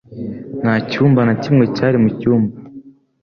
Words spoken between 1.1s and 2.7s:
na kimwe cyari mu cyumba